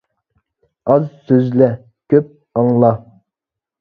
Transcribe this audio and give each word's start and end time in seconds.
ئاز 0.93 1.05
سۆزلە، 1.27 1.69
كۆپ 2.15 2.33
ئاڭلا. 2.57 2.91